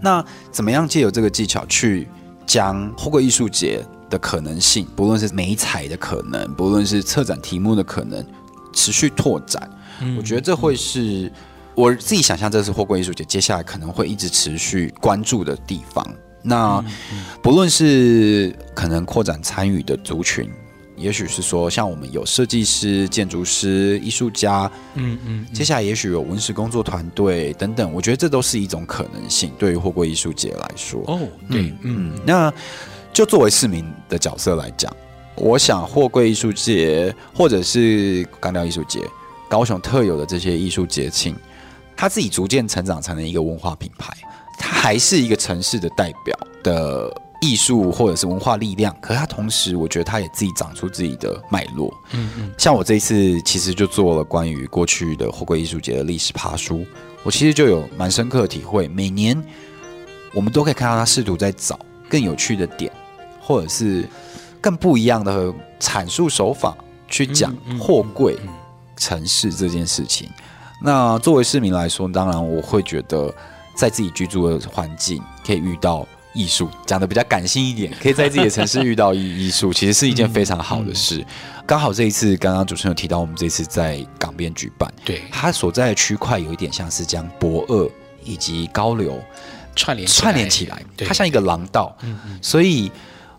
[0.00, 0.22] 那
[0.52, 2.06] 怎么样借由这个技巧去
[2.46, 8.22] 将透过艺术节的可能性，不论是美彩的可能，不论是策展题目的可能，
[8.74, 9.68] 持续拓展？
[10.16, 11.30] 我觉得这会是
[11.74, 16.06] 我自己想象，这是货柜艺术节接下来可能会一直持续关注的地方。
[16.42, 16.84] 那
[17.42, 20.50] 不论是可能扩展参与的族群。
[20.98, 29.52] 也许是说，像我们有设计师、建筑师、艺术家，嗯嗯，接下来也许有文史工作团队等等，我觉得这都是一种可能性。
[29.58, 31.20] 对于货柜艺术节来说，哦，
[31.50, 32.50] 对，嗯，嗯，那
[33.12, 34.90] 就作为市民的角色来讲，
[35.34, 39.00] 我想货柜艺术节或者是钢雕艺术节，
[39.48, 41.34] 高雄特有的这些艺术节庆，
[41.96, 44.12] 它自己逐渐成长成了一个文化品牌，
[44.58, 47.22] 它还是一个城市的代表的。
[47.42, 51.94] 艺术或者是文化力量，可是它同时，我觉得它也自己长出自己的脉络。
[52.12, 56.84] 嗯嗯，像我这一次其实就做了关于过去的货柜艺术节的历史爬书，
[57.22, 58.88] 我其实就有蛮深刻的体会。
[58.88, 59.40] 每年
[60.32, 61.78] 我们都可以看到他试图在找
[62.08, 62.90] 更有趣的点，
[63.38, 64.08] 或者是
[64.58, 66.74] 更不一样的阐述手法
[67.06, 68.34] 去讲货柜
[68.96, 70.28] 城市这件事情。
[70.82, 73.32] 那作为市民来说，当然我会觉得
[73.74, 76.06] 在自己居住的环境可以遇到。
[76.38, 81.24] 艺术讲的比较感性一点，可以在自己的城市遇到艺艺术，其实是一件非常好的事。
[81.64, 87.90] 刚好这一次，刚刚主持人有提到，我们这次在港边举办，对，它所在的区块有一点像是将博二
[88.22, 89.18] 以及高流
[89.74, 91.96] 串联串联起来，它像一个廊道，
[92.42, 92.92] 所以。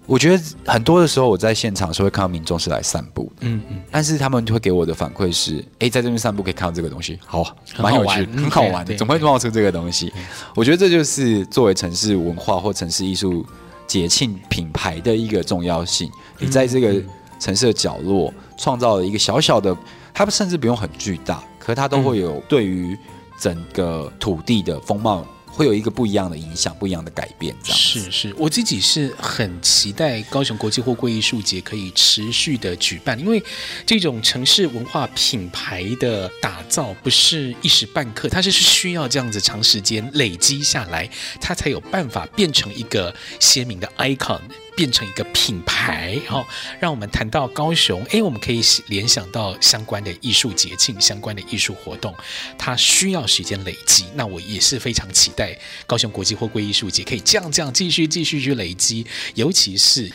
[0.07, 10.11] 我觉得很多的时候，我在现场的时候会看到民众是来散步的，嗯嗯，但是他们会给我的反馈是，哎，在这边散步可以看到这个东西，好，蛮有趣， 很好玩的，总会冒出这个东西。
[10.55, 13.45] 我觉得这就是作为城市文化或城市艺术
[13.85, 16.09] 节庆品牌的一个重要性。
[16.39, 17.03] 你在这个
[17.37, 19.75] 城市的角落创造了一个小小的，
[20.13, 22.97] 它甚至不用很巨大，可是它都会有对于
[23.37, 25.25] 整个土地的风貌。
[25.57, 27.55] 会有一个不一样的影响，不一样的改变。
[27.63, 33.41] 这样是是，我自己是很期待高雄国际货柜艺术节可以持续的举办，因为
[33.83, 41.09] 这种城市文化品牌的打造不是一时半刻，它是需要这样子长时间累积下来，
[41.41, 44.41] 它才有办法变成一个鲜明的 icon。
[44.77, 46.47] 变成一个品牌，好、哦，
[46.79, 52.13] 让我们谈到高雄，诶，我们可以联想到相关的艺术节庆、相关的艺术活动，
[52.59, 54.05] 它需要时间累积。
[54.13, 55.57] 那我也是非常期待
[55.87, 59.03] 高雄国际货柜艺术节可以这样这样继续继续去累积，
[59.33, 60.11] 尤其是。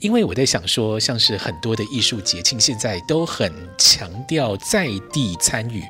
[0.00, 5.82] 因为我在想说，像是很多的艺术节庆现在都很强调在地参与。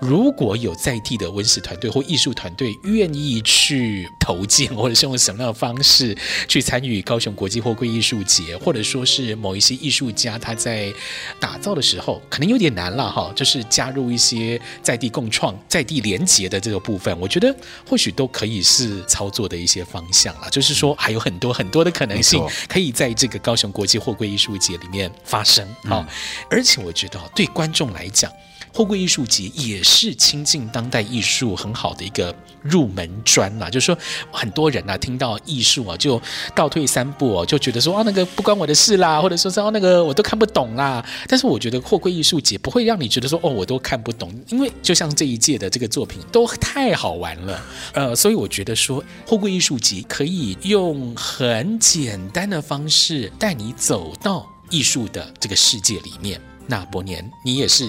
[0.00, 6.16] 如果有在地的文史团队或艺术团队愿意去投件，或者是用什么样的方式
[6.48, 10.92] 去参与高雄国际货柜艺术节，或者说是某一些艺术家他在
[11.38, 13.32] 打造的时候，可能有点难了哈。
[13.36, 17.54] 就是加入一些在地共创、在地连结的这个部分，我觉得
[17.88, 20.50] 或许都可以是操作的一些方向了。
[20.50, 23.54] 就是说，还有很多很多的可能性，可以在这个高。
[23.60, 26.08] 从国际货柜艺术节里面发生啊，
[26.48, 28.32] 而且我觉得对观众来讲，
[28.72, 33.68] 货柜艺术节也是亲近当代艺术很好的一个入门砖啦。
[33.68, 33.98] 就是说，
[34.30, 36.20] 很多人啊听到艺术啊，就
[36.54, 41.04] 倒退三步哦，就觉得说啊，那个不关我的事啦，或者说是哦，那个我都看不懂啦。
[41.26, 47.62] 但是我觉得货柜艺术节不会让你觉得说哦，我都看不懂，因为就像这一届的这个作品都太好玩了。
[47.92, 56.40] 呃，所以我觉得说货柜艺术节可以用很简单的方式带你走到艺术的这个世界里面。
[56.70, 57.86] 那伯年，你也是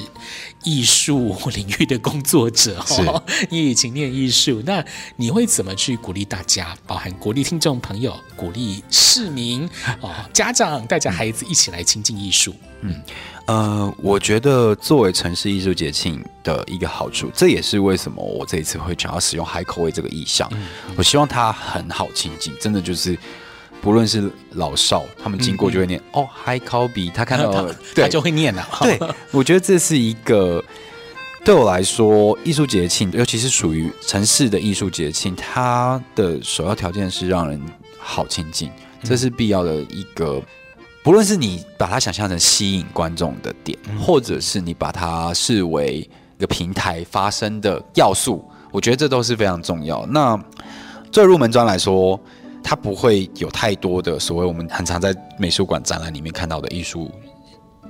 [0.63, 4.83] 艺术领域的工作者哦，你已经念艺术，那
[5.15, 9.69] 你会怎么去鼓励大家，包含鼓励听众朋友、鼓励市民
[10.01, 12.55] 哦，家长带着孩子一起来亲近艺术？
[12.81, 13.01] 嗯，
[13.45, 20.51] 呃，我觉得作为城市艺术节庆的一个好处，这也是为什么我这一次会想要使用海口味这个意象。
[20.97, 23.15] 我希望它很好亲近，真的就是。
[23.81, 27.51] 不论是老少，他们经过就会念、嗯、哦，海口比他看到
[27.95, 28.63] 他，就会念了。
[28.79, 28.99] 对，
[29.31, 30.63] 我觉得这是一个
[31.43, 37.59] 对我来说艺术节庆，尤其是属于城市的艺术节庆，它的首要条件是让人
[37.97, 38.69] 好亲近，
[39.03, 40.35] 这是必要的一个。
[40.35, 40.43] 嗯、
[41.01, 46.07] 不论是你把它想象成吸引观众的点，嗯、或者是你把它视为
[46.37, 50.05] 一个平台发生的要素，我觉得这都是非常重要。
[50.05, 50.39] 那
[51.11, 52.19] 最入门砖来说。
[52.63, 57.11] 它不会有太多的所谓我们很常在美术馆展览里面看到的艺术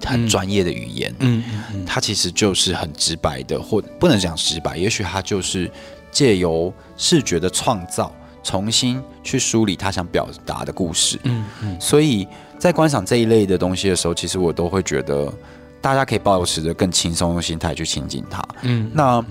[0.04, 5.70] 很专业的语言，嗯嗯嗯，它其实就是很直白的，或不能讲直白，也许它就是
[6.12, 8.12] 借由视觉的创造，
[8.44, 15.32] 重新去梳理他想表达的故事，嗯嗯，所以在观赏这一类的东西的时候，其实我都会觉得
[15.80, 19.24] 大家可以保持着更轻松的心态去亲近它，嗯，那。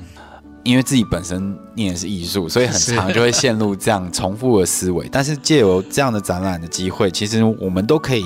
[0.63, 5.09] 因为自己本身念的是艺术，所以很常就会陷入这样重复的思维。
[5.11, 8.25] 但是借由这样的展览的机会，其实我们都可以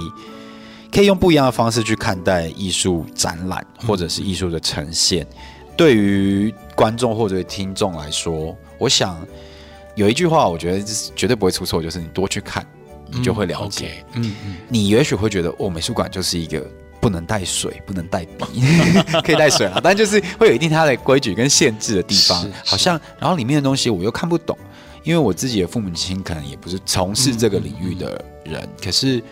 [0.93, 5.27] 可以用不一样的方式去看待艺术展览，或者是艺术的呈现。
[5.77, 9.17] 对于观众或者听众来说，我想
[9.95, 12.67] 有一句话，我觉得是绝对不会出错，就是你多去看，
[13.11, 14.05] 你就会了解。
[14.15, 16.65] 嗯嗯，你也许会觉得，哦，美术馆就是一个。
[17.05, 18.63] 不能带水，不能带笔，
[19.23, 22.51] 可以带水啊，但就是会有一定它的规矩跟限制的地方。
[22.65, 24.57] 好像，然后里面的东西我又看不懂，
[25.03, 28.13] 因为我自己的父母亲可能也不是从事这个领域的
[28.45, 28.63] 人。
[28.63, 29.23] 嗯嗯嗯、可是，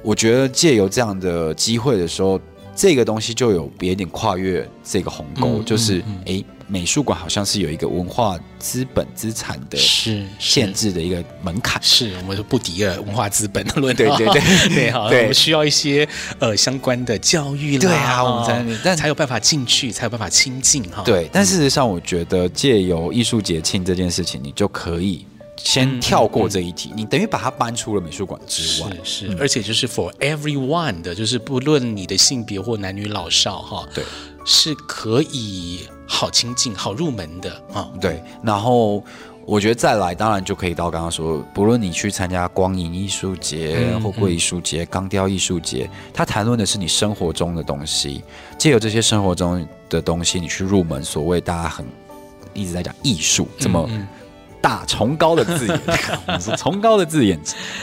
[0.00, 2.40] 我觉得借由这样的机会的时候，
[2.74, 6.32] 这个东西就有别一点跨越这个鸿沟，嗯、就是哎。
[6.32, 9.78] 嗯嗯美术馆好像是有一个文化资本资产的
[10.38, 14.68] 限制的一个门槛，是，是我们说不敌了文化资本的论，对对对。
[14.74, 16.08] 对， 好，我们需要一些
[16.40, 21.02] 呃相关的教育啦，对啊，我们才但才有办法进去，才有办法亲近哈。
[21.04, 25.24] 对，但事实上，我觉得借由艺术节庆这件事情，你就可以
[25.56, 29.28] 先跳过这一题，嗯嗯、你等于把它搬出了美术馆之外，是，是。
[29.28, 34.04] 嗯、而且就是 for everyone 的，就是不论你的性别或男女老少哈，对，
[34.44, 35.86] 是可以。
[36.06, 38.22] 好亲近、好入门的啊，对。
[38.42, 39.02] 然后
[39.44, 48.22] 我觉得再来，当然就可以到刚刚说，不论你去参加光影艺术节、货柜艺术节、钢雕艺术节，它谈论的是你生活中的东西，
[48.58, 51.02] 借由这些生活中的东西，你去入门。
[51.04, 51.86] 所谓大家很
[52.54, 53.88] 一直在讲艺术这么
[54.60, 55.80] 大崇高的字眼，
[56.58, 57.40] 崇高的字眼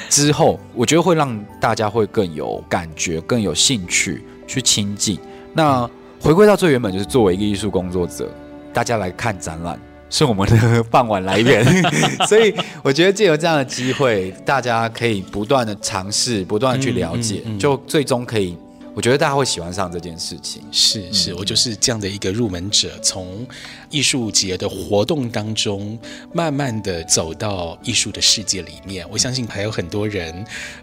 [0.10, 5.18] 之后，我觉得会让大家会更有感觉、更有兴趣去亲近。
[5.54, 5.90] 那
[6.24, 8.32] 回归到最原本，就是作为一个艺术工作者，
[8.72, 9.78] 大家来看展览
[10.10, 11.66] 是我们的傍晚来源，
[12.26, 18.58] 所以我觉得借由这样的机会，大家可以不断的尝试，不断的去了解，嗯嗯嗯、就最终可以，
[18.94, 20.62] 我觉得大家会喜欢上这件事情。
[20.72, 23.46] 是是，我就是这样的一个入门者，从
[23.90, 26.00] 艺术节的活动当中，
[26.32, 29.06] 慢慢的走到艺术的世界里面。
[29.12, 30.34] 我相信还有很多人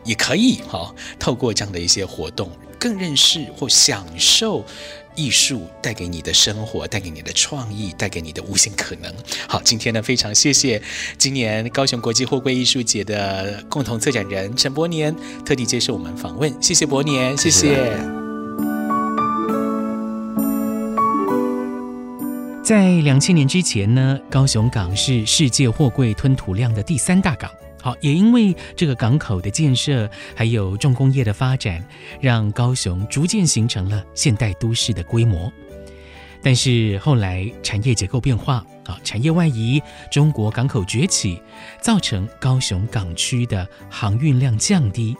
[0.05, 4.62] 也可以哈，透过这样的一些活动，更认识或享受。
[5.15, 9.13] 艺术带给你的生活，带给你的创意，带给你的无限可能。
[9.49, 10.81] 好，今天呢，非常谢谢
[11.19, 17.61] 今年高雄国际货柜艺术节的共同策展人陈伯年特地接受我们访问，谢谢伯年，谢谢。
[17.61, 18.21] 谢谢。
[22.63, 27.51] 在两千年之前呢，高雄港是世界货柜吞吐量的第三大港。
[27.83, 31.85] 好，也因为这个港口的建设，还有重工业的发展，
[32.20, 35.51] 让高雄逐渐形成了现代都市的规模。
[36.43, 41.41] 但是后来产业结构变化，啊，产业外移，中国港口崛起，
[41.83, 45.16] 造成高雄港区的航运量降低，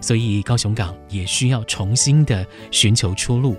[0.00, 3.56] 所以高雄港也需要重新的寻求出路。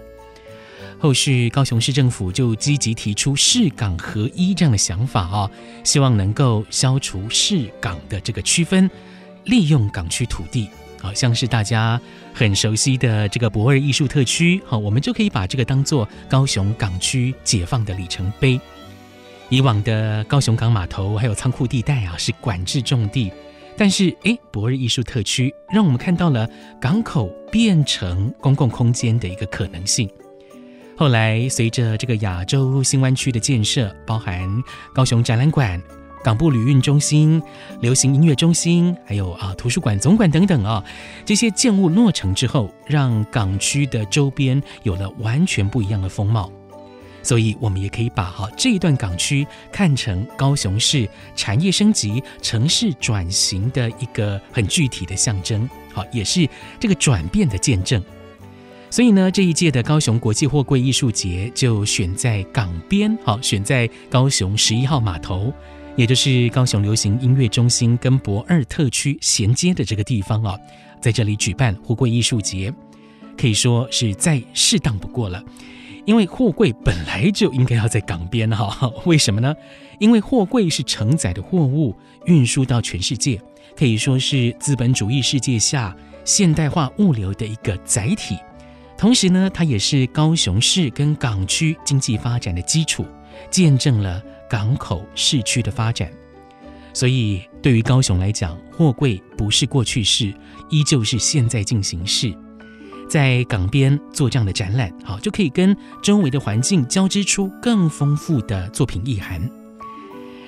[1.01, 5.49] 后续高雄市政府就积极提出市港合一这样的想法啊，
[5.83, 8.87] 希望能够消除市港的这个区分，
[9.45, 10.69] 利用港区土地，
[11.01, 11.99] 好像是大家
[12.35, 18.61] 很熟悉的这个驳二艺术特区，好，我们就可以把这个当做高雄港区解放的里程碑。
[19.49, 23.33] 以往的高雄港码头还有仓库地带啊是管制重地，
[23.75, 26.47] 但是诶，驳二艺术特区让我们看到了
[26.79, 30.07] 港口变成公共空间的一个可能性。
[31.01, 34.47] 后来，随着这个亚洲新湾区的建设，包含
[34.93, 35.81] 高雄展览馆、
[36.23, 37.41] 港部旅运中心、
[37.79, 40.85] 流行音乐中心，还有啊图书馆总馆等等啊，
[41.25, 46.51] 这些建物落成之后，让港区的周边有了完全不一样的风貌。
[47.23, 56.47] 所以，我们也可以把哈这一段港区看成高雄市产业升级、城市转型的一个很具体的象征，好，也是
[56.79, 57.99] 这个转变的见证。
[58.91, 65.53] 所以呢，这一届的高雄国际货柜艺术节就选在港边，好，选在高雄十一号码头，
[65.95, 70.59] 也就是高雄流行音乐中心跟博二特区衔接的这个地方啊，
[70.99, 72.71] 在这里举办货柜艺术节，
[73.37, 75.41] 可以说是再适当不过了。
[76.03, 79.55] 因为货柜本来就应该要在港边哈，为什么呢？
[79.99, 83.41] 因为货柜是承载的货物运输到全世界，
[83.77, 88.35] 可以说是资本主义世界下现代化物流的一个载体。
[89.01, 93.03] 同时呢，它也是高雄市跟港区经济发展的基础，
[93.49, 96.07] 见证了港口市区的发展。
[96.93, 100.31] 所以对于高雄来讲，货柜不是过去式，
[100.69, 102.31] 依旧是现在进行式。
[103.09, 109.41] 在港边做这样的展览，好，就可以跟周围的环境交织出更丰富的作品意涵。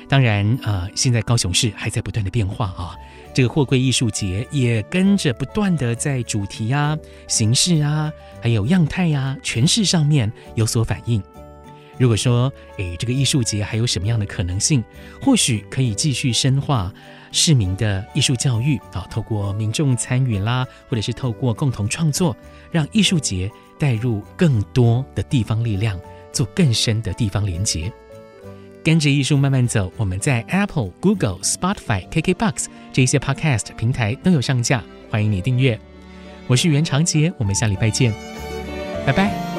[0.08, 2.95] 当然，呃，现在高雄市还在不断的变化啊。
[3.34, 8.12] 这个货柜艺术节也跟着不断的在主题啊、形式啊、
[8.42, 11.22] 还有样态啊、诠释上面有所反应。
[11.98, 14.84] 如果说，诶，这个艺术节还有什么样的可能性？
[15.22, 16.92] 或许可以继续深化
[17.32, 22.36] 市民的艺术教育啊，透过民众参与啦，或者是透过共同创作，
[22.72, 26.00] 让艺术节带入更多的地方力量，
[26.32, 27.92] 做更深的地方连结。
[28.84, 35.80] 跟着艺术慢慢走，我们在 Apple、Google、Spotify、KKBox 这些 Podcast 平台都有上架，欢迎你订阅。
[36.48, 38.14] 我是袁长杰，我们下礼拜见，
[39.06, 39.53] 拜拜。